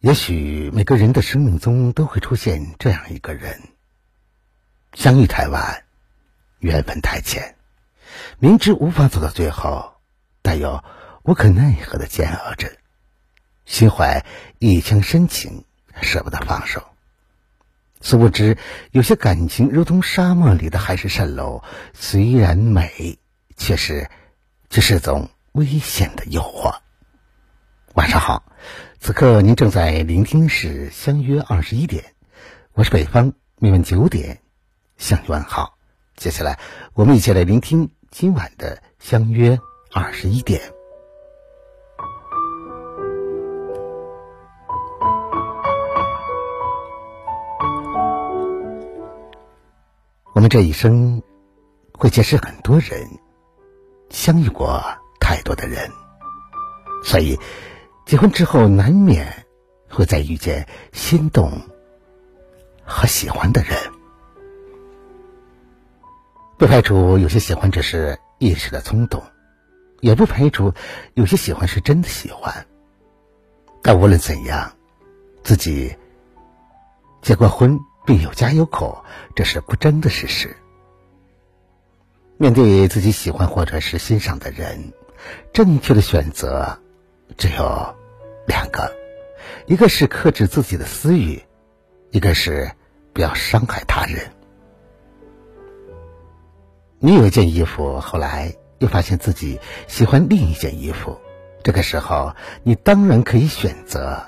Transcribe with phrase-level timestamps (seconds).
[0.00, 3.60] 也许每个人的生命中都会出现这样一个人，
[4.92, 5.86] 相遇太晚，
[6.60, 7.56] 缘分太浅，
[8.38, 9.96] 明知无法走到最后，
[10.40, 10.84] 但又
[11.24, 12.70] 无可奈何的煎熬着，
[13.64, 14.24] 心怀
[14.60, 15.64] 一腔深情，
[16.00, 16.84] 舍不得放手。
[18.00, 18.56] 殊不知，
[18.92, 23.18] 有些感情如同沙漠里的海市蜃楼，虽然美，
[23.56, 24.08] 却是，
[24.70, 26.78] 却是种危险的诱惑。
[27.94, 28.44] 晚上好。
[29.00, 32.02] 此刻您正在聆听是《相约二十一点》，
[32.74, 34.40] 我是北方，每晚九点
[34.96, 35.78] 向你问好。
[36.16, 36.58] 接下来，
[36.94, 39.58] 我们一起来聆听今晚的《相约
[39.92, 40.60] 二十一点》。
[50.34, 51.22] 我们这一生
[51.92, 53.08] 会结识很多人，
[54.10, 54.82] 相遇过
[55.20, 55.88] 太多的人，
[57.04, 57.38] 所以。
[58.08, 59.44] 结婚之后，难免
[59.90, 61.60] 会再遇见心动
[62.82, 63.76] 和喜欢的人，
[66.56, 69.22] 不排除有些喜欢只是一时的冲动，
[70.00, 70.72] 也不排除
[71.12, 72.66] 有些喜欢是真的喜欢。
[73.82, 74.72] 但无论怎样，
[75.44, 75.94] 自己
[77.20, 79.04] 结过婚并有家有口，
[79.36, 80.56] 这是不争的事实。
[82.38, 84.94] 面对自己喜欢或者是欣赏的人，
[85.52, 86.78] 正确的选择
[87.36, 87.97] 只有。
[88.68, 88.94] 两个，
[89.66, 91.42] 一个是克制自己的私欲，
[92.10, 92.70] 一个是
[93.14, 94.30] 不要伤害他人。
[96.98, 101.18] 你有一件衣服，后来又发现自己喜欢另一件衣服，
[101.62, 104.22] 这个时候你当然可以选择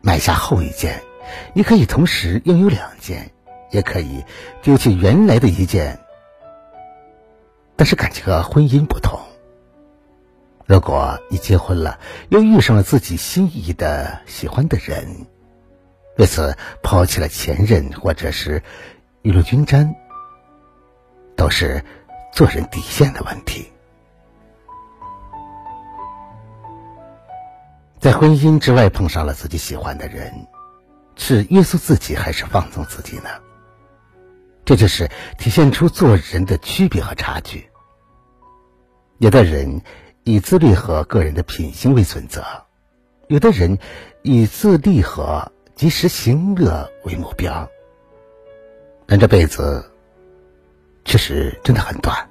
[0.00, 1.02] 买下后一件，
[1.54, 3.32] 你可以同时拥有两件，
[3.72, 4.24] 也可以
[4.62, 5.98] 丢弃原来的一件。
[7.74, 9.18] 但是感情和婚姻不同。
[10.66, 11.98] 如果你结婚了，
[12.30, 15.26] 又遇上了自己心仪的、喜欢的人，
[16.16, 18.62] 为此抛弃了前任，或者是
[19.20, 19.94] 雨露均沾，
[21.36, 21.84] 都是
[22.32, 23.70] 做人底线的问题。
[27.98, 30.32] 在婚姻之外碰上了自己喜欢的人，
[31.14, 33.28] 是约束自己还是放纵自己呢？
[34.64, 37.68] 这就是体现出做人的区别和差距。
[39.18, 39.82] 有的人。
[40.24, 42.42] 以自律和个人的品行为准则，
[43.28, 43.78] 有的人
[44.22, 47.68] 以自立和及时行乐为目标。
[49.06, 49.92] 但这辈子
[51.04, 52.30] 确实真的很短，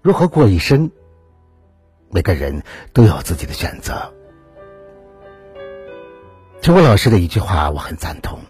[0.00, 0.90] 如何过一生，
[2.10, 2.62] 每个人
[2.94, 4.14] 都有自己的选择。
[6.62, 8.40] 陈果老师的一句话我很赞同：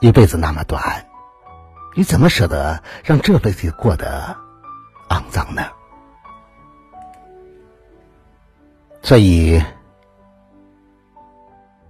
[0.00, 1.06] 一辈子那么短，
[1.96, 4.36] 你怎么舍得让这辈子过得
[5.08, 5.62] 肮脏呢？
[9.02, 9.60] 所以，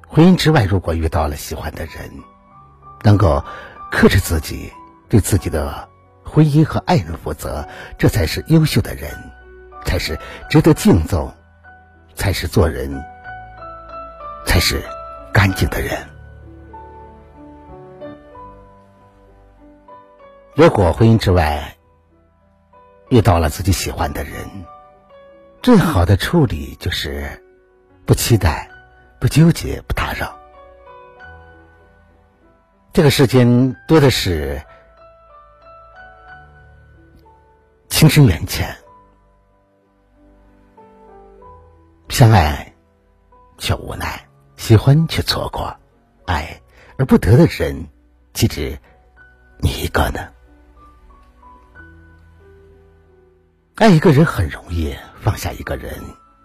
[0.08, 2.10] 婚姻之外，如果遇到了喜欢的人，
[3.02, 3.44] 能够
[3.90, 4.72] 克制自己，
[5.08, 5.88] 对自己的
[6.24, 7.68] 婚姻和爱人负责，
[7.98, 9.10] 这才是优秀的人，
[9.84, 10.18] 才是
[10.48, 11.32] 值得敬重，
[12.14, 13.02] 才是做人，
[14.46, 14.82] 才是
[15.32, 16.06] 干净的人。
[20.54, 21.76] 如果婚姻之外
[23.08, 24.32] 遇到了自己喜欢的人，
[25.62, 27.42] 最好的处理就是
[28.06, 28.70] 不期待、
[29.20, 30.34] 不纠结、不打扰。
[32.94, 34.62] 这个世间多的是
[37.90, 38.74] 情深缘浅，
[42.08, 42.74] 相爱
[43.58, 44.26] 却无奈，
[44.56, 45.76] 喜欢却错过，
[46.24, 46.58] 爱
[46.96, 47.86] 而不得的人，
[48.32, 48.78] 岂止
[49.58, 50.32] 你一个呢？
[53.80, 54.94] 爱一个人很容易。
[55.22, 55.94] 放下一个人，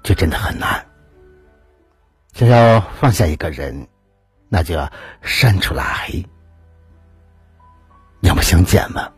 [0.03, 0.85] 就真的很难。
[2.33, 3.87] 想要放下一个人，
[4.49, 4.91] 那就要
[5.21, 6.25] 删除拉黑，
[8.19, 9.09] 两不相见嘛。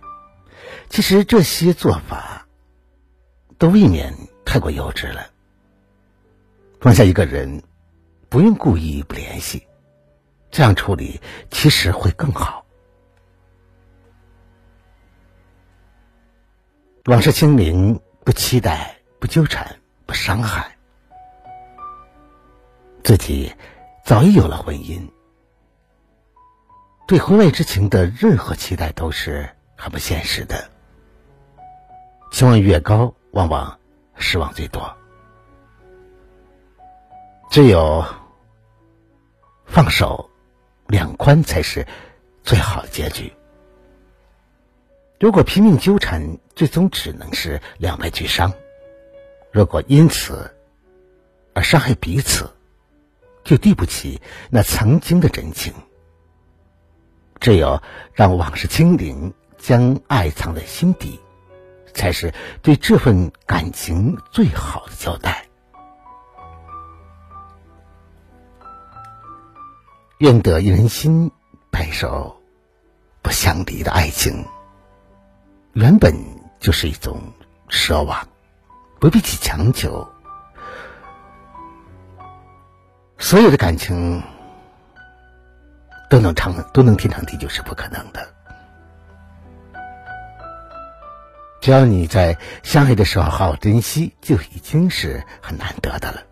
[0.90, 2.48] 其实这些做法
[3.58, 4.14] 都未免
[4.46, 5.26] 太过幼稚了。
[6.80, 7.64] 放下一个人，
[8.30, 9.66] 不用故意不联系，
[10.52, 12.64] 这样处理其实会更好。
[17.06, 18.94] 往事清零，不期待。
[19.20, 20.78] 不纠缠，不伤害，
[23.04, 23.52] 自己
[24.04, 25.10] 早已有了婚姻，
[27.08, 30.70] 对婚外之情的任何期待都是很不现实的。
[32.32, 33.80] 期望越高，往往
[34.18, 34.96] 失望最多。
[37.50, 38.06] 只有
[39.66, 40.30] 放手，
[40.86, 41.88] 两宽才是
[42.44, 43.34] 最好的结局。
[45.20, 48.54] 如果拼命纠缠，最终只能是两败俱伤。
[49.52, 50.56] 如果因此
[51.54, 52.52] 而伤害彼此，
[53.44, 54.22] 就对不起
[54.52, 55.74] 那曾经的真情。
[57.40, 57.82] 只有
[58.14, 61.20] 让往事清零，将爱藏在心底，
[61.94, 65.48] 才是对这份感情最好的交代。
[70.20, 71.32] 愿得一人心，
[71.72, 72.42] 白首
[73.24, 74.46] 不相离的爱情，
[75.78, 76.12] 原本
[76.60, 77.22] 就是一种
[77.70, 78.28] 奢望，
[79.00, 80.10] 不必去强求。
[83.20, 84.24] 所有的感情
[86.10, 88.28] 都能长都能天长地久是不可能的。
[91.62, 96.24] 只要你在相爱的时候好好珍惜，就已经是很难得的了。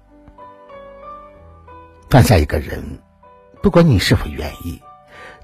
[2.09, 2.99] 放下一个人，
[3.61, 4.81] 不管你是否愿意，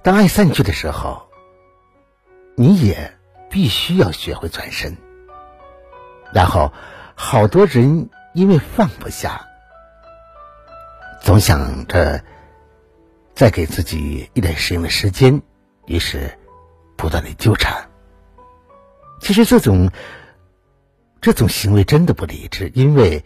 [0.02, 1.30] 当爱散去的时候，
[2.56, 3.14] 你也
[3.52, 4.98] 必须要学会转身。
[6.34, 6.74] 然后，
[7.14, 9.46] 好多人因为放不下。
[11.22, 12.24] 总想着
[13.36, 15.44] 再给自己一点适应的时间，
[15.86, 16.40] 于是
[16.98, 17.90] 不断的纠缠。
[19.20, 19.92] 其实这种
[21.20, 23.24] 这种行为真的不理智，因为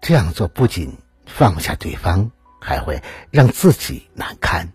[0.00, 0.96] 这样做不仅
[1.26, 2.30] 放不下对方，
[2.60, 3.02] 还会
[3.32, 4.72] 让自己难堪。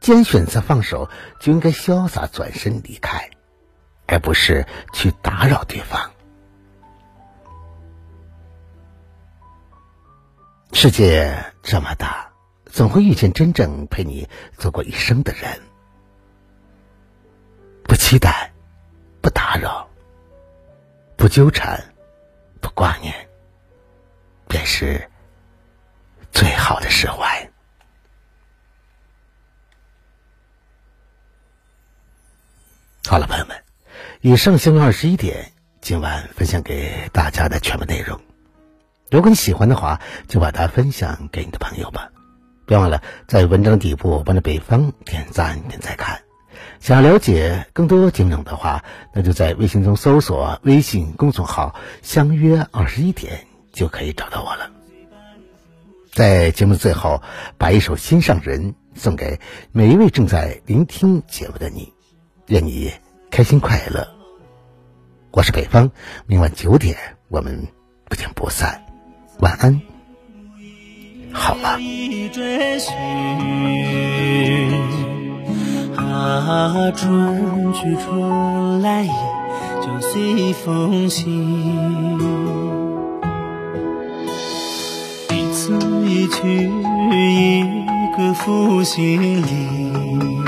[0.00, 3.28] 既然选择放手，就应该潇洒转身离开，
[4.12, 6.12] 而不是去打扰对方。
[10.74, 12.30] 世界这么大，
[12.66, 14.28] 总会遇见真正陪你
[14.58, 15.58] 走过一生的人。
[17.84, 18.52] 不期待，
[19.22, 19.88] 不打扰，
[21.16, 21.82] 不纠缠，
[22.60, 23.14] 不挂念，
[24.46, 25.10] 便是
[26.30, 27.50] 最好的释怀。
[33.06, 33.64] 好了，朋友们，
[34.24, 38.20] 以上相约二十一点，今晚分享给大家的全部内容。
[39.10, 42.08] 如果你喜欢的话，就把它分享给你的朋友吧。
[42.64, 46.20] 别忘了在文章底部帮着北方点赞点再看。
[46.78, 54.70] 想要了解更多节目的话，那就在微信中搜索微信公众号“相约二十一点”就可以找到我了。
[56.12, 57.20] 在节目的最后，
[57.58, 59.40] 把一首《心上人》送给
[59.72, 61.92] 每一位正在聆听节目的你，
[62.46, 62.92] 愿你
[63.32, 64.06] 开心快乐。
[65.30, 65.90] 我是北方，
[66.26, 66.94] 明晚九点
[67.30, 67.66] 我们
[68.04, 68.84] 不见不散。
[69.38, 69.80] 晚安，
[71.32, 71.78] 好吗？
[75.96, 79.08] 啊，春去春来
[79.80, 82.20] 就随风行。
[85.30, 86.68] 一次一去
[87.10, 87.64] 一
[88.14, 90.41] 个负心里，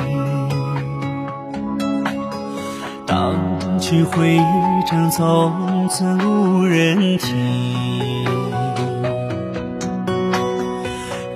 [3.87, 4.41] 去回
[4.87, 7.37] 肠，从此无人听。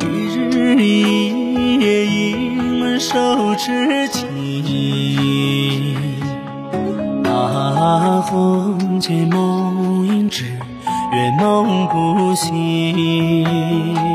[0.01, 5.95] 一日一夜盈满手痴情，
[7.23, 10.59] 那红尘梦萦只
[11.13, 14.08] 愿梦不醒。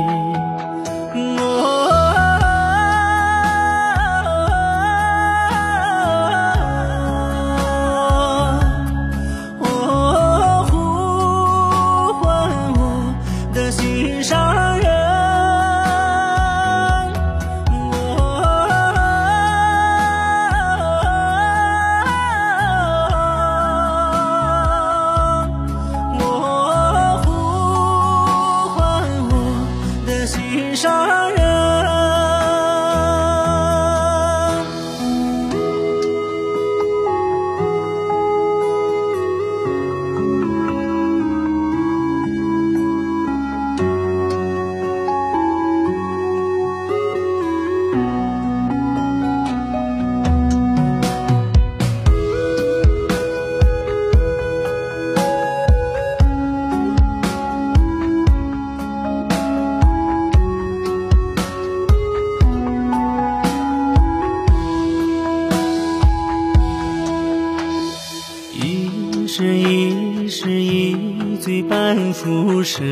[69.35, 72.85] 是一世一醉半浮生，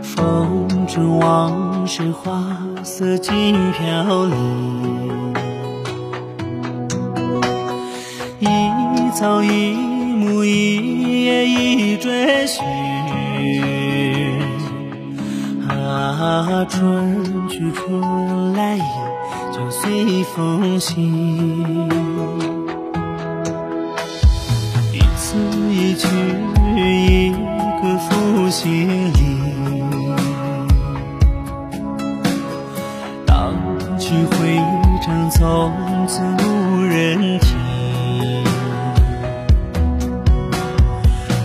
[0.00, 5.34] 风中往事花色尽飘零，
[8.38, 8.46] 一
[9.12, 12.64] 草一木一叶一追寻，
[15.68, 18.78] 啊，春去春来
[19.52, 21.90] 就随风行。
[34.02, 34.58] 去回忆
[35.00, 35.72] 成从
[36.08, 37.56] 此无人听。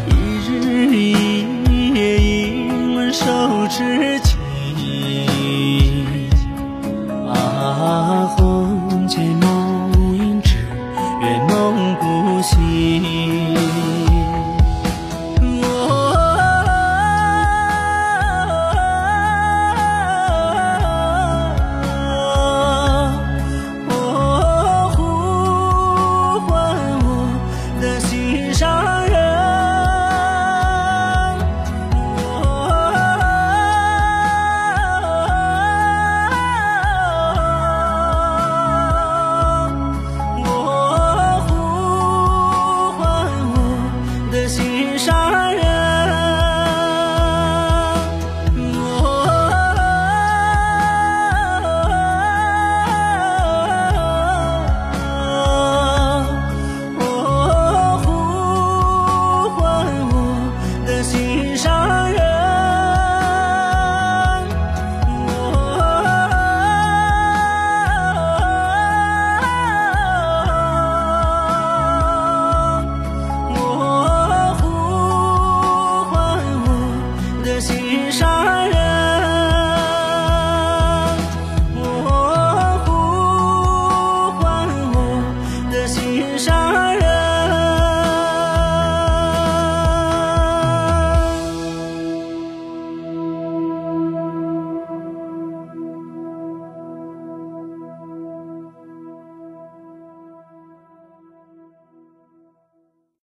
[0.07, 0.11] 一
[0.47, 0.49] 日
[0.91, 0.97] 一
[1.93, 2.67] 夜，一
[3.11, 4.26] 生手持。